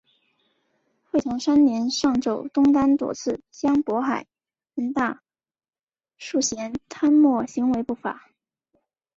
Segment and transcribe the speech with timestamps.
[1.11, 4.25] 会同三年上奏东丹左次相渤海
[4.73, 5.21] 人大
[6.17, 8.31] 素贤贪墨行为不法。